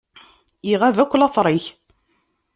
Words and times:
Iɣab 0.71 0.97
akk 1.03 1.13
later-ik. 1.17 1.65